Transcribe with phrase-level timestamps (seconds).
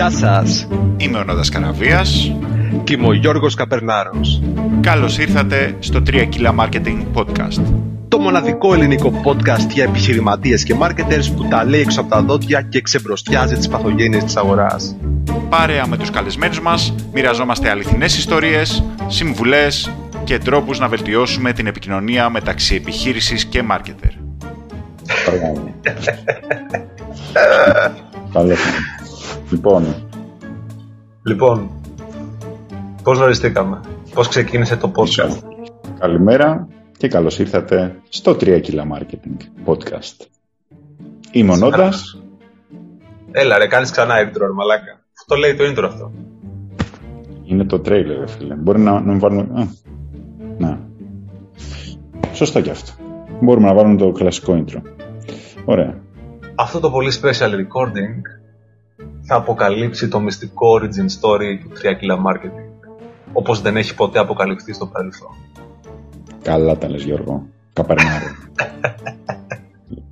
[0.00, 0.66] Γεια σας!
[0.96, 2.34] Είμαι ο Νόδας Καραβίας
[2.84, 4.42] Και είμαι ο Γιώργος Καπερνάρος.
[4.80, 7.62] Καλώς ήρθατε στο 3 Kila Marketing Podcast.
[8.08, 12.62] Το μοναδικό ελληνικό podcast για επιχειρηματίες και marketers που τα λέει έξω από τα δόντια
[12.62, 14.96] και ξεμπροστιάζει τις παθογένειες της αγοράς.
[15.48, 19.92] Παρέα με τους καλεσμένους μας, μοιραζόμαστε αληθινές ιστορίες, συμβουλές
[20.24, 24.12] και τρόπους να βελτιώσουμε την επικοινωνία μεταξύ επιχείρησης και marketer.
[28.32, 28.58] Καλώς.
[29.50, 29.84] Λοιπόν,
[31.22, 31.70] Λοιπόν,
[33.02, 33.80] πώς γνωριστήκαμε,
[34.14, 35.38] πώς ξεκίνησε το podcast;
[35.98, 40.26] καλημέρα και καλώς ήρθατε στο 3 Kila Marketing Podcast.
[41.32, 42.22] Είμαι ο Νότας.
[43.32, 45.00] Έλα ρε, κάνεις ξανά intro ρε μαλάκα.
[45.18, 46.12] Αυτό λέει το intro αυτό.
[47.44, 48.54] Είναι το trailer, ρε φίλε.
[48.54, 49.42] Μπορεί να, να μην βάλουμε...
[49.42, 49.68] Α,
[50.58, 50.78] ναι.
[52.32, 52.92] Σωστό και αυτό.
[53.40, 54.82] Μπορούμε να βάλουμε το κλασικό intro.
[55.64, 56.00] Ωραία.
[56.54, 58.39] Αυτό το πολύ special recording
[59.32, 62.88] θα αποκαλύψει το μυστικό origin story του 3 Kila Marketing.
[63.32, 65.30] Όπως δεν έχει ποτέ αποκαλυφθεί στο παρελθόν.
[66.42, 67.46] Καλά τα λες Γιώργο.
[67.72, 68.24] Καπερνάρι.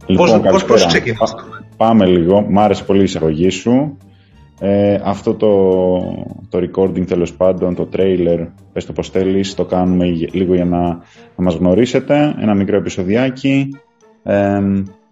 [0.06, 0.86] πώς, πώς, πώς καλησπέρα.
[0.86, 1.42] ξεκινήσαμε.
[1.76, 2.40] Πάμε λίγο.
[2.40, 3.96] Μ' άρεσε πολύ η εισαγωγή σου.
[4.60, 5.48] Ε, αυτό το,
[6.48, 10.64] το recording τέλος πάντων, το trailer, πες το πως θέλεις, το κάνουμε γε- λίγο για
[10.64, 10.80] να,
[11.36, 12.34] να μας γνωρίσετε.
[12.40, 13.68] Ένα μικρό επεισοδιάκι.
[14.22, 14.58] Ε,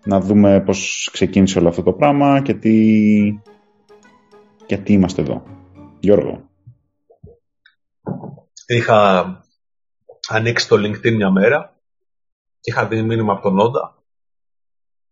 [0.05, 2.73] να δούμε πώς ξεκίνησε όλο αυτό το πράγμα και τι,
[4.67, 5.43] γιατί είμαστε εδώ.
[6.01, 6.51] Γιώργο.
[8.67, 9.31] Είχα
[10.29, 11.77] ανοίξει το LinkedIn μια μέρα
[12.61, 13.97] και είχα δει μήνυμα από τον Νόντα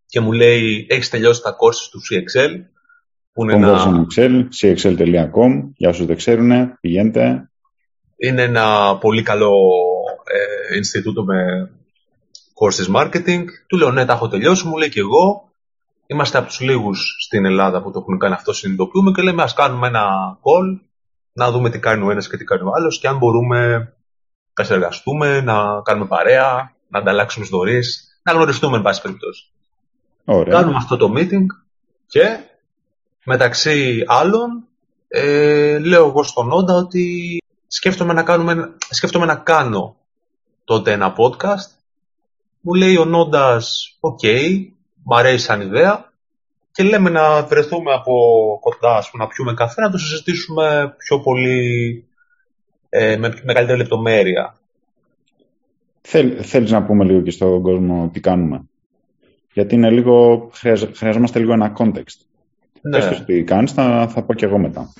[0.07, 2.65] και μου λέει έχεις τελειώσει τα courses του CXL
[3.33, 5.71] που είναι ένα, Conversion Excel, cxl.com.
[5.77, 7.51] Για όσους δεν ξέρουν, πηγαίνετε.
[8.17, 9.53] είναι ένα πολύ καλό
[10.73, 11.71] ε, Ινστιτούτο με
[12.55, 13.45] courses marketing.
[13.67, 15.44] Του λέω ναι, τα έχω τελειώσει, μου λέει και εγώ.
[16.07, 19.55] Είμαστε από τους λίγους στην Ελλάδα που το έχουν κάνει αυτό, συνειδητοποιούμε και λέμε ας
[19.55, 20.81] κάνουμε ένα call,
[21.33, 23.77] να δούμε τι κάνει ο ένας και τι κάνει ο άλλος και αν μπορούμε
[24.59, 29.45] να συνεργαστούμε, να κάνουμε παρέα, να ανταλλάξουμε ιστορίες, να γνωριστούμε εν πάση περιπτώσει.
[30.25, 30.55] Ωραία.
[30.59, 31.47] Κάνουμε αυτό το meeting
[32.07, 32.39] και
[33.25, 34.64] μεταξύ άλλων
[35.09, 39.97] ε, λέω εγώ στον Νόντα ότι σκέφτομαι να, κάνουμε, ένα- σκέφτομαι να κάνω
[40.64, 41.70] τότε ένα podcast.
[42.61, 44.20] Μου λέει ο Νόντας, οκ,
[45.05, 46.13] μ' αρέσει σαν ιδέα
[46.73, 48.13] και λέμε να βρεθούμε από
[48.61, 52.05] κοντά, ας πούμε, να πιούμε καφέ, να το συζητήσουμε πιο πολύ,
[52.89, 54.59] ε, με μεγαλύτερη λεπτομέρεια.
[56.01, 58.64] Θέλ, θέλεις να πούμε λίγο και στον κόσμο τι κάνουμε;
[59.53, 62.19] Γιατί είναι λίγο, χρειαζ- χρειαζόμαστε λίγο ένα context.
[62.81, 62.98] Ναι.
[62.98, 64.93] Πες τους τι κάνεις, θα, θα πω και εγώ μετά.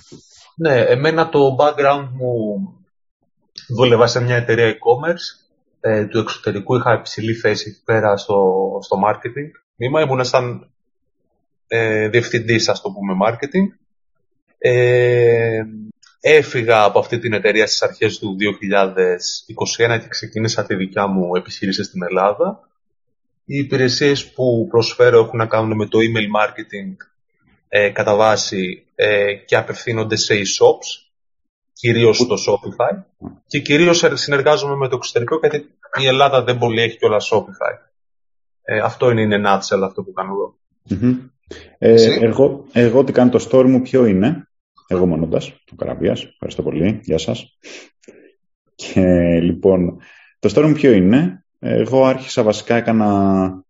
[0.57, 2.57] Ναι, εμένα το background μου
[3.77, 5.47] δούλευα σε μια εταιρεία e-commerce.
[5.81, 9.51] Ε, του εξωτερικού είχα υψηλή θέση εκεί πέρα στο, στο marketing.
[9.77, 10.71] Μήμα ήμουν σαν
[11.67, 13.79] ε, διευθυντής, ας το πούμε, marketing.
[14.59, 15.63] Ε,
[16.21, 18.37] έφυγα από αυτή την εταιρεία στις αρχές του
[19.87, 22.69] 2021 και ξεκίνησα τη δικιά μου επιχείρηση στην Ελλάδα.
[23.45, 26.97] Οι υπηρεσίες που προσφέρω έχουν να κάνουν με το email marketing
[27.69, 31.11] ε, κατά βάση ε, και απευθύνονται σε e-shops,
[31.73, 33.03] κυρίως στο Shopify
[33.47, 35.71] και κυρίως συνεργάζομαι με το εξωτερικό γιατί
[36.01, 37.94] η Ελλάδα δεν πολύ έχει κιόλας Shopify.
[38.65, 40.59] Ε, αυτό είναι in a nutshell αυτό που κάνω εγώ.
[40.89, 41.19] Μμμ.
[41.79, 44.49] Ε, Εσύ; εγώ, εγώ τι κάνω το story μου ποιο είναι;
[44.87, 46.25] Εγώ μονώντας, του Καραβίας.
[46.25, 47.01] Ευχαριστώ πολύ.
[47.03, 47.59] Γεια σας.
[48.75, 49.03] Και
[49.41, 49.99] λοιπόν,
[50.39, 53.63] το story μου ποιο είναι; Εγώ άρχισα βασικά, έκανα...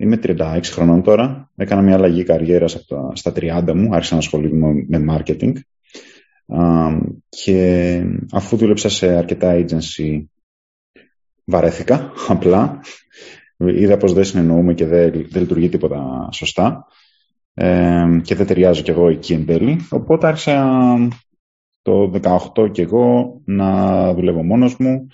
[0.00, 1.50] Είμαι 36 χρονών τώρα.
[1.56, 3.94] Έκανα μια αλλαγή καριέρας από τα, στα 30 μου.
[3.94, 5.52] Άρχισα να ασχολούμαι με marketing.
[6.46, 6.88] Α,
[7.28, 10.24] και αφού δούλεψα σε αρκετά agency,
[11.44, 12.80] βαρέθηκα απλά.
[13.66, 16.86] Είδα πως δεν συνεννοούμε και δεν, δεν λειτουργεί τίποτα σωστά
[17.54, 19.86] ε, και δεν ταιριάζω κι εγώ εκεί εν τέλει.
[19.90, 20.96] Οπότε άρχισα
[21.82, 22.12] το
[22.54, 25.06] 18 κι εγώ να δουλεύω μόνος μου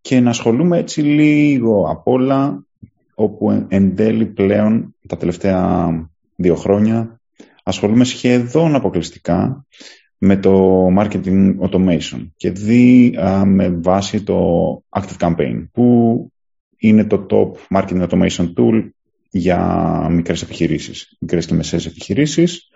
[0.00, 2.66] και να ασχολούμαι έτσι λίγο απ' όλα
[3.14, 5.88] όπου εν- εν τέλει πλέον τα τελευταία
[6.36, 7.20] δύο χρόνια
[7.62, 9.66] ασχολούμαι σχεδόν αποκλειστικά
[10.18, 14.38] με το marketing automation και δει α, με βάση το
[14.88, 16.32] Active Campaign που
[16.78, 18.88] είναι το top marketing automation tool
[19.30, 19.58] για
[20.10, 22.70] μικρές επιχειρήσεις, μικρές και μεσαίες επιχειρήσεις.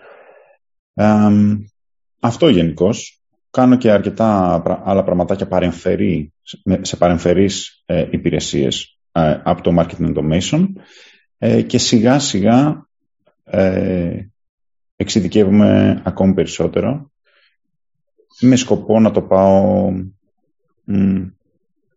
[0.95, 1.59] Εμ,
[2.21, 3.17] αυτό γενικώς.
[3.51, 6.33] Κάνω και αρκετά πρα- άλλα πραγματάκια παρεμφερή,
[6.65, 10.67] με- σε παρεμφερείς ε, υπηρεσίες ε, από το marketing automation
[11.39, 12.87] ε, και σιγά σιγά
[13.45, 14.17] ε,
[14.97, 17.11] εξειδικεύομαι ακόμη περισσότερο
[18.41, 19.91] με σκοπό να το πάω
[20.85, 21.25] μ,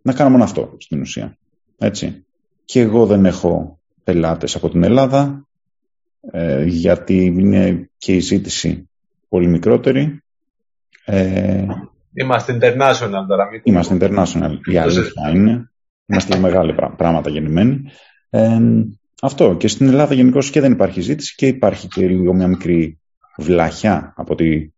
[0.01, 1.37] να κάνω μόνο αυτό στην ουσία.
[1.77, 2.25] Έτσι.
[2.65, 5.47] Και εγώ δεν έχω πελάτες από την Ελλάδα,
[6.31, 8.89] ε, γιατί είναι και η ζήτηση
[9.29, 10.23] πολύ μικρότεροι.
[11.05, 11.65] Ε,
[12.13, 13.49] Είμαστε international τώρα.
[13.51, 13.61] Μην...
[13.63, 14.57] Είμαστε international.
[14.71, 15.71] Η αλήθεια είναι.
[16.05, 17.81] Είμαστε για μεγάλα πράγματα γεννημένοι.
[18.29, 18.59] Ε,
[19.21, 19.55] αυτό.
[19.55, 22.99] Και στην Ελλάδα γενικώς και δεν υπάρχει ζήτηση και υπάρχει και λίγο μια μικρή
[23.37, 24.69] βλαχιά από ό,τι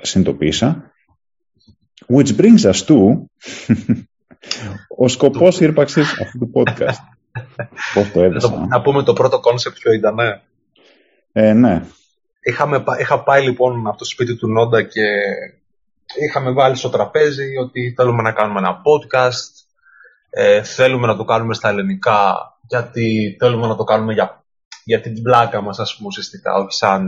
[0.00, 0.92] συνειδητοποίησα.
[2.06, 3.26] Which brings us to
[5.02, 7.02] ο σκοπός ύπαρξης αυτού του podcast.
[7.94, 8.66] Πώς το έδεσα.
[8.68, 10.18] Να πούμε το πρώτο concept ποιο ήταν.
[11.32, 11.84] Ε, ναι.
[12.40, 15.06] Είχαμε, είχα πάει λοιπόν από το σπίτι του Νόντα και
[16.28, 19.64] είχαμε βάλει στο τραπέζι ότι θέλουμε να κάνουμε ένα podcast,
[20.30, 22.34] ε, θέλουμε να το κάνουμε στα ελληνικά
[22.68, 24.44] γιατί θέλουμε να το κάνουμε για,
[24.84, 27.04] για την πλάκα μας ας πούμε ουσιαστικά, όχι σαν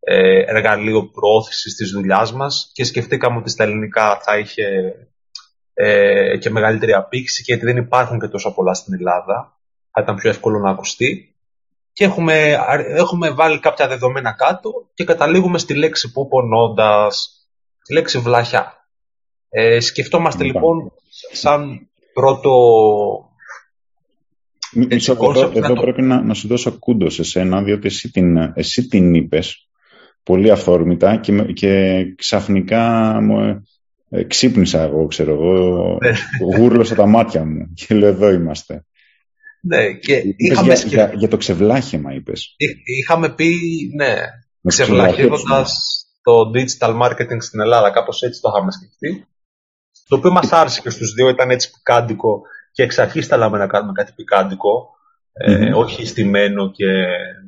[0.00, 4.94] ε, εργαλείο προώθησης της δουλειάς μας και σκεφτήκαμε ότι στα ελληνικά θα είχε
[5.78, 9.58] ε, και μεγαλύτερη απήξη γιατί δεν υπάρχουν και τόσο πολλά στην Ελλάδα.
[9.90, 11.34] Θα ήταν πιο εύκολο να ακουστεί.
[11.92, 17.30] Και έχουμε, έχουμε βάλει κάποια δεδομένα κάτω και καταλήγουμε στη λέξη που πονώντας,
[17.84, 18.88] τη λέξη βλαχιά.
[19.48, 20.92] Ε, σκεφτόμαστε λοιπόν
[21.32, 22.52] σαν πρώτο...
[24.88, 28.88] Έτσι, εδώ, εδώ πρέπει να, να σου δώσω κούντος σε σένα, διότι εσύ την, εσύ
[28.88, 29.68] την είπες
[30.22, 33.66] πολύ αυθόρμητα και, και ξαφνικά μου,
[34.08, 36.12] ε, ξύπνησα εγώ, ξέρω εγώ, ναι.
[36.56, 38.84] γούρλωσα τα μάτια μου και λέω εδώ είμαστε.
[39.60, 42.54] Ναι, και είχαμε για, για, το ξεβλάχημα είπες.
[42.84, 43.58] Είχαμε πει,
[43.96, 44.16] ναι,
[44.66, 45.74] ξεβλαχεύοντας
[46.22, 49.26] το digital marketing στην Ελλάδα, κάπως έτσι το είχαμε σκεφτεί.
[50.08, 52.42] Το οποίο μας άρεσε και στους δύο, ήταν έτσι πικάντικο
[52.72, 54.90] και εξ αρχής θέλαμε να κάνουμε κάτι πικάντικο,
[55.32, 56.86] ε, όχι στημένο και,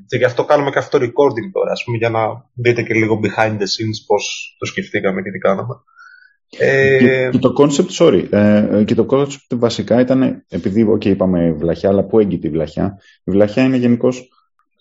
[0.06, 2.20] και γι' αυτό κάνουμε και αυτό το recording τώρα, ας πούμε, για να
[2.54, 5.74] δείτε και λίγο behind the scenes πώς το σκεφτήκαμε και τι κάναμε.
[6.50, 7.28] Ε...
[7.30, 12.04] Και, το concept, sorry, ε, και το concept βασικά ήταν, επειδή, ok, είπαμε βλαχιά, αλλά
[12.04, 14.28] πού έγκυται η βλαχιά; Η βλαχιά είναι γενικώς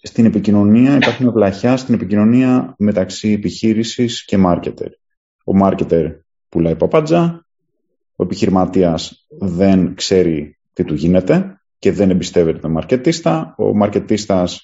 [0.02, 4.90] στην επικοινωνία, υπάρχει μια βλαχιά στην επικοινωνία μεταξύ επιχείρησης και marketer.
[5.44, 6.12] Ο marketer
[6.50, 7.46] πουλάει παπάντζα,
[8.16, 13.56] ο επιχειρηματίας δεν ξέρει τι του γίνεται και δεν εμπιστεύεται τον μαρκετίστα.
[13.58, 14.62] Ο μαρκετίστας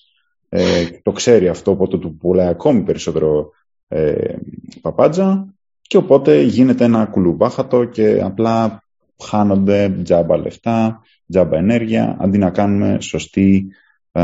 [0.50, 3.52] ε, το ξέρει αυτό, οπότε του πουλάει ακόμη περισσότερο
[3.88, 4.36] ε,
[4.82, 5.53] παπάντζα
[5.94, 8.84] και οπότε γίνεται ένα κουλουμπάχατο και απλά
[9.24, 11.02] χάνονται τζάμπα λεφτά,
[11.32, 13.68] τζάμπα ενέργεια, αντί να κάνουμε σωστή,
[14.12, 14.22] ε,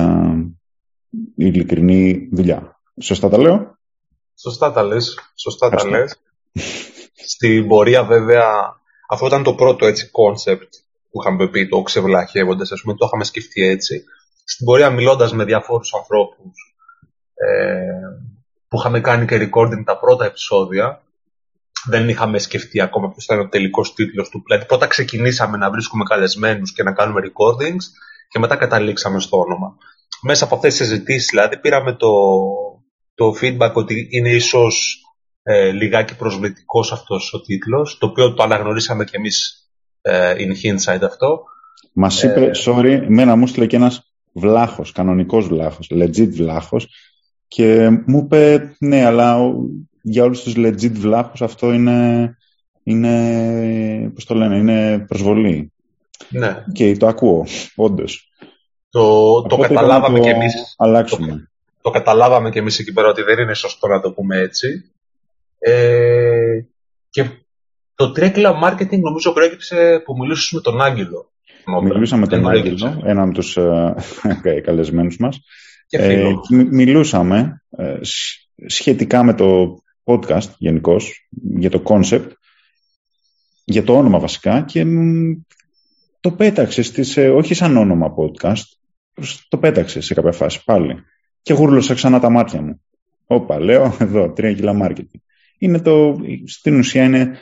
[1.35, 2.79] ειλικρινή δουλειά.
[3.01, 3.77] Σωστά τα λέω;
[4.35, 5.19] Σωστά τα λες.
[5.35, 6.21] Σωστά τα λες.
[7.13, 8.45] Στην πορεία βέβαια,
[9.09, 10.69] αυτό ήταν το πρώτο έτσι concept
[11.09, 14.03] που είχαμε πει, το ξεβλαχεύοντας, ας πούμε, το είχαμε σκεφτεί έτσι.
[14.43, 16.75] Στην πορεία μιλώντας με διαφόρους ανθρώπους
[17.33, 17.89] ε,
[18.67, 21.01] που είχαμε κάνει και recording τα πρώτα επεισόδια,
[21.85, 24.43] δεν είχαμε σκεφτεί ακόμα ποιος θα είναι ο τελικός τίτλος του.
[24.45, 27.83] Δηλαδή, πρώτα ξεκινήσαμε να βρίσκουμε καλεσμένους και να κάνουμε recordings
[28.29, 29.77] και μετά καταλήξαμε στο όνομα.
[30.21, 32.11] Μέσα από αυτές τις συζητήσεις, δηλαδή, πήραμε το,
[33.15, 35.03] το feedback ότι είναι ίσως
[35.43, 39.69] ε, λιγάκι προσβλητικός αυτός ο τίτλος, το οποίο το αναγνωρίσαμε κι εμείς
[40.01, 41.43] ε, in hindsight αυτό.
[41.93, 46.87] Μας είπε, ε, sorry, εμένα μου στείλε και ένας βλάχος, κανονικός βλάχος, legit βλάχος,
[47.47, 49.37] και μου είπε, ναι, αλλά
[50.09, 52.37] για όλους τους legit βλάχους αυτό είναι,
[52.83, 55.73] είναι πώς το λένε, είναι προσβολή.
[56.29, 56.63] Ναι.
[56.73, 57.45] Και το ακούω,
[57.75, 58.31] όντως.
[58.89, 60.75] Το, το καταλάβαμε και εμείς.
[60.77, 61.27] Αλλάξουμε.
[61.27, 61.41] Το,
[61.81, 64.91] το, καταλάβαμε και εμείς εκεί πέρα ότι δεν είναι σωστό να το πούμε έτσι.
[65.59, 66.59] Ε,
[67.09, 67.29] και
[67.95, 71.31] το τρέκλα marketing νομίζω προέκυψε που μιλούσες με τον Άγγελο.
[71.83, 73.93] Μιλούσαμε με τον Άγγελο, έναν από τους uh,
[74.63, 75.39] καλεσμένους μας.
[75.87, 77.97] Και ε, μιλούσαμε ε,
[78.65, 82.27] σχετικά με το podcast γενικώς, για το concept,
[83.65, 84.85] για το όνομα βασικά και
[86.19, 88.63] το πέταξες στις, ε, όχι σαν όνομα podcast,
[89.49, 90.95] το πέταξες σε κάποια φάση πάλι.
[91.41, 92.81] Και γούρλωσα ξανά τα μάτια μου.
[93.25, 95.19] Όπα, λέω εδώ, τρία κιλά marketing.
[95.57, 97.37] Είναι το, στην ουσία είναι,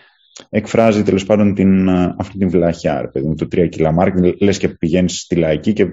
[0.49, 4.37] εκφράζει τέλος πάντων την, αυτή την βλαχιά, ρε παιδί το τρία κιλά marketing.
[4.39, 5.85] Λες και πηγαίνεις στη λαϊκή και,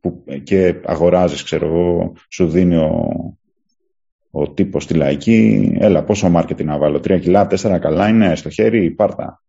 [0.00, 3.10] που, και αγοράζεις, ξέρω εγώ, σου δίνει ο,
[4.38, 8.50] ο τύπος στη λαϊκή, έλα πόσο marketing να βάλω, τρία κιλά, τέσσερα καλά είναι στο
[8.50, 9.42] χέρι, πάρτα.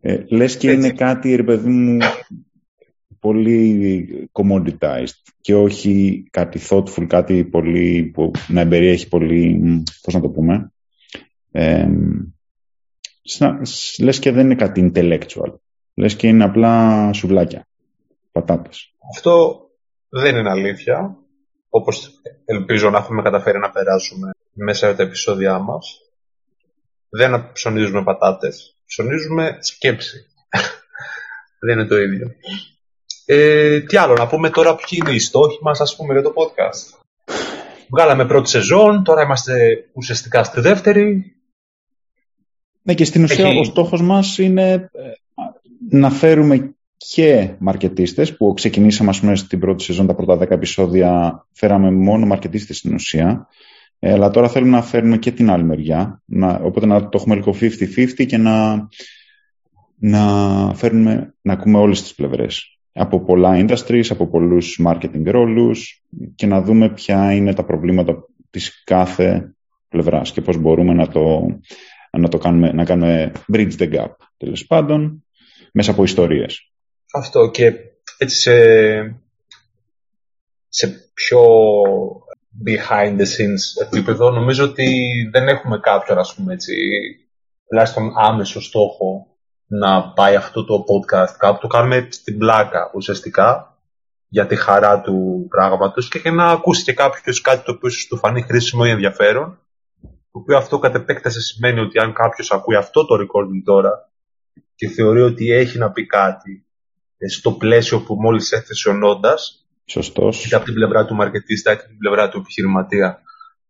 [0.00, 1.98] ε, λες και είναι κάτι, ρε παιδί μου,
[3.20, 9.60] πολύ commoditized και όχι κάτι thoughtful, κάτι πολύ, που να εμπεριέχει πολύ,
[10.02, 10.72] πώς να το πούμε,
[11.50, 11.88] ε,
[14.00, 15.54] λες και δεν είναι κάτι intellectual.
[15.94, 17.68] Λες και είναι απλά σουβλάκια,
[18.32, 18.94] πατάτες.
[19.10, 19.60] Αυτό
[20.08, 21.18] δεν είναι αλήθεια
[21.78, 26.00] όπως ελπίζω να έχουμε καταφέρει να περάσουμε μέσα από τα επεισόδια μας,
[27.08, 30.26] δεν ψωνίζουμε πατάτες, ψωνίζουμε σκέψη.
[31.60, 32.34] δεν είναι το ίδιο.
[33.26, 36.32] Ε, τι άλλο, να πούμε τώρα ποιοι είναι οι στόχοι μας, ας πούμε, για το
[36.36, 37.00] podcast.
[37.90, 41.32] βγάλαμε πρώτη σεζόν, τώρα είμαστε ουσιαστικά στη δεύτερη.
[42.82, 44.88] Ναι, και στην ουσία ο στόχος μας είναι ε,
[45.90, 51.46] να φέρουμε και μαρκετίστες που ξεκινήσαμε ας πούμε στην πρώτη σεζόν τα πρώτα 10 επεισόδια
[51.52, 53.48] φέραμε μόνο μαρκετίστες στην ουσία.
[53.98, 56.22] Ε, αλλά τώρα θέλουμε να φέρουμε και την άλλη μεριά.
[56.24, 58.88] Να, οπότε να το έχουμε λίγο 50-50 και να,
[59.98, 60.24] να
[60.74, 62.78] φέρνουμε να ακούμε όλες τις πλευρές.
[62.92, 68.82] Από πολλά industries, από πολλούς marketing ρόλους και να δούμε ποια είναι τα προβλήματα της
[68.84, 69.54] κάθε
[69.88, 71.46] πλευράς και πώς μπορούμε να το,
[72.10, 75.24] να το κάνουμε, να κάνουμε bridge the gap τέλος πάντων
[75.72, 76.72] μέσα από ιστορίες.
[77.12, 77.72] Αυτό και
[78.18, 78.54] έτσι σε,
[80.68, 81.40] σε πιο
[82.66, 86.74] behind the scenes επίπεδο νομίζω ότι δεν έχουμε κάποιον ας πούμε έτσι
[87.68, 89.26] τουλάχιστον άμεσο στόχο
[89.66, 91.60] να πάει αυτό το podcast κάπου.
[91.60, 93.78] Το κάνουμε στην πλάκα ουσιαστικά
[94.28, 98.16] για τη χαρά του πράγματος και για να ακούσει και κάποιος κάτι το οποίο του
[98.16, 99.58] φανεί χρήσιμο ή ενδιαφέρον
[100.02, 104.10] το οποίο αυτό κατ' επέκταση σημαίνει ότι αν κάποιος ακούει αυτό το recording τώρα
[104.74, 106.67] και θεωρεί ότι έχει να πει κάτι
[107.26, 110.44] στο πλαίσιο που μόλις έθεσε ο Νόντας Σωστός.
[110.44, 113.22] είτε από την πλευρά του μαρκετίστα είτε από την πλευρά του επιχειρηματία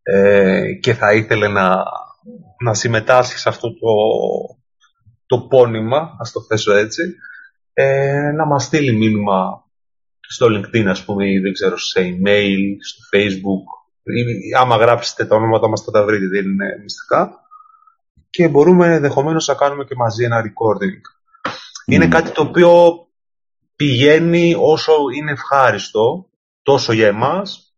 [0.03, 1.85] ε, και θα ήθελε να,
[2.65, 3.89] να συμμετάσχει σε αυτό το,
[5.27, 7.15] το πόνημα, ας το θέσω έτσι,
[7.73, 9.65] ε, να μας στείλει μήνυμα
[10.21, 13.65] στο LinkedIn, ας πούμε, ή δεν ξέρω, σε email, στο Facebook.
[14.03, 17.31] Ή, άμα γράψετε τα ονόματα μας θα τα βρείτε, δεν είναι μυστικά.
[18.31, 21.01] Και μπορούμε ενδεχομένως να κάνουμε και μαζί ένα recording.
[21.87, 22.97] Είναι κάτι το οποίο
[23.79, 26.29] πηγαίνει όσο είναι ευχάριστο,
[26.63, 27.75] τόσο για εμάς,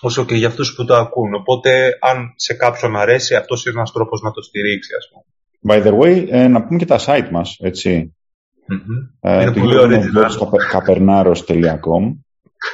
[0.00, 1.34] όσο και για αυτούς που το ακούν.
[1.34, 5.24] Οπότε, αν σε κάποιον αρέσει, αυτός είναι ένας τρόπος να το στηρίξει, ας πούμε.
[5.68, 8.16] By the way, ε, να πούμε και τα site μας, έτσι.
[8.72, 9.10] Mm-hmm.
[9.20, 10.30] Ε, είναι πολύ original.
[10.72, 12.16] Kapernaros.com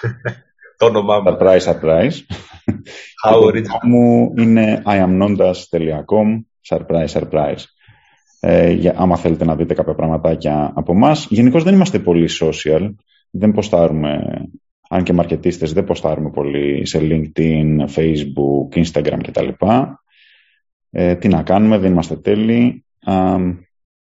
[0.79, 1.37] Το όνομά μου.
[1.39, 2.17] Surprise, surprise.
[3.25, 3.83] How original.
[3.83, 7.63] μου είναι iamnondas.com Surprise, surprise.
[8.47, 11.27] Ε, για, άμα θέλετε να δείτε κάποια πραγματάκια από εμάς.
[11.31, 12.95] Γενικώς δεν είμαστε πολύ social.
[13.31, 14.21] Δεν ποστάρουμε,
[14.89, 19.49] αν και μαρκετίστες, δεν ποστάρουμε πολύ σε LinkedIn, Facebook, Instagram κτλ.
[20.91, 22.85] Ε, τι να κάνουμε, δεν είμαστε τέλειοι.
[23.05, 23.37] Α,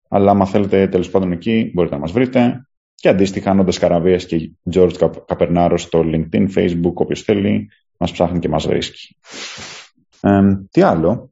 [0.10, 2.68] αλλά άμα θέλετε τέλος πάντων εκεί μπορείτε να μας βρείτε.
[2.96, 8.50] Και αντίστοιχα, Νόντας Καραβίας και George Καπερνάρος στο LinkedIn, Facebook, όποιος θέλει, μας ψάχνει και
[8.50, 9.16] μας βρίσκει.
[10.22, 10.42] Ε,
[10.72, 11.32] τι άλλο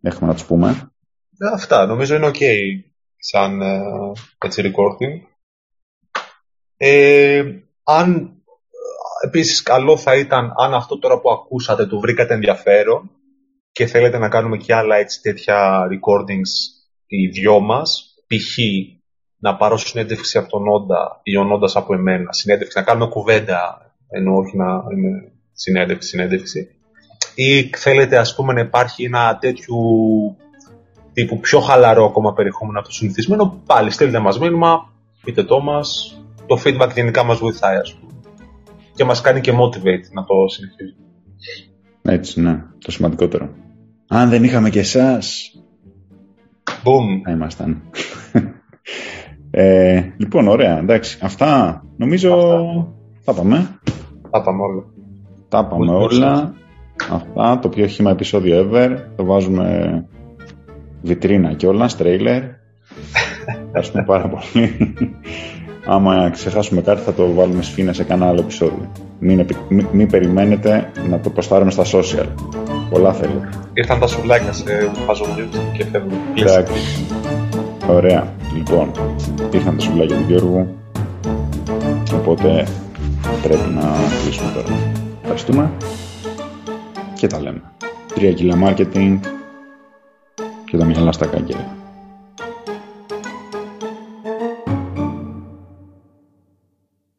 [0.00, 0.91] έχουμε να τους πούμε;
[1.42, 2.42] Ε, αυτά, νομίζω είναι ok
[3.16, 3.82] σαν ε,
[4.44, 5.26] έτσι recording.
[6.76, 7.44] Ε,
[7.84, 8.36] αν
[9.24, 13.10] επίσης καλό θα ήταν αν αυτό τώρα που ακούσατε το βρήκατε ενδιαφέρον
[13.72, 16.50] και θέλετε να κάνουμε και άλλα έτσι τέτοια recordings
[17.06, 18.58] οι δυο μας, π.χ.
[19.38, 23.92] να πάρω συνέντευξη από τον Όντα ή ο Όντας από εμένα, συνέντευξη, να κάνουμε κουβέντα,
[24.08, 26.68] ενώ όχι να είναι συνέντευξη, συνέντευξη.
[27.34, 29.76] Ή θέλετε ας πούμε να υπάρχει ένα τέτοιο
[31.12, 34.92] τύπου πιο χαλαρό ακόμα περιεχόμενο από το συνηθισμένο, πάλι στείλτε μας μήνυμα,
[35.24, 38.12] πείτε το μας, το feedback γενικά μας βοηθάει ας πούμε.
[38.94, 40.96] Και μας κάνει και motivate να το συνεχίζουμε.
[42.02, 42.62] Έτσι, ναι.
[42.84, 43.48] Το σημαντικότερο.
[44.08, 45.52] Αν δεν είχαμε και εσάς,
[46.64, 47.20] Boom.
[47.24, 47.82] θα ήμασταν.
[49.50, 50.78] ε, λοιπόν, ωραία.
[50.78, 51.18] Εντάξει.
[51.22, 52.88] Αυτά νομίζω Αυτά.
[53.24, 53.78] τα πάμε.
[54.30, 54.84] Τα πάμε όλα.
[55.48, 56.54] Τα πάμε Πολύ όλα.
[57.10, 57.58] Αυτά.
[57.58, 58.96] Το πιο χήμα επεισόδιο ever.
[59.16, 60.06] Το βάζουμε
[61.02, 62.42] βιτρίνα κιόλας, τρέιλερ.
[63.66, 64.94] Ευχαριστούμε πάρα πολύ.
[65.86, 68.90] Άμα ξεχάσουμε κάτι θα το βάλουμε σφίνα σε κανένα άλλο επεισόδιο.
[69.18, 72.26] Μην, επι- μην, μην περιμένετε να το ποστάρουμε στα social.
[72.90, 73.48] Πολλά θέλω.
[73.72, 74.64] Ήρθαν τα σουβλάκια σε
[75.06, 76.12] παζονιούς και φεύγουν.
[76.34, 77.04] Εντάξει.
[77.88, 78.32] Ωραία.
[78.56, 78.90] Λοιπόν,
[79.52, 80.76] ήρθαν τα σουβλάκια του Γιώργου.
[82.14, 82.66] Οπότε
[83.42, 83.82] πρέπει να
[84.22, 84.76] κλείσουμε τώρα.
[85.22, 85.70] Ευχαριστούμε.
[87.14, 87.62] Και τα λέμε.
[88.14, 89.18] Τρία κιλά marketing
[90.72, 91.81] και τα μυαλά στα κάγκελα.